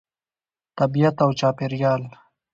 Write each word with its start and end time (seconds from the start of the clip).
طبیعت 0.77 1.17
او 1.23 1.31
چاپیریال 1.39 2.01